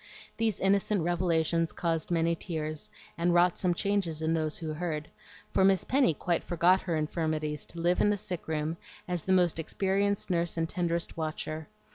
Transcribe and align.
These 0.37 0.59
innocent 0.59 1.03
revelations 1.03 1.71
caused 1.71 2.09
many 2.09 2.33
tears, 2.33 2.89
and 3.19 3.35
wrought 3.35 3.59
some 3.59 3.75
changes 3.75 4.19
in 4.19 4.33
those 4.33 4.57
who 4.57 4.73
heard; 4.73 5.11
for 5.51 5.63
Miss 5.63 5.83
Penny 5.83 6.15
quite 6.15 6.43
forgot 6.43 6.81
her 6.81 6.95
infirmities 6.95 7.67
to 7.67 7.79
live 7.79 8.01
in 8.01 8.09
the 8.09 8.17
sick 8.17 8.47
room 8.47 8.77
as 9.07 9.25
the 9.25 9.31
most 9.31 9.59
experienced 9.59 10.31
nurse 10.31 10.57
and 10.57 10.67
tenderest 10.67 11.17
watcher. 11.17 11.67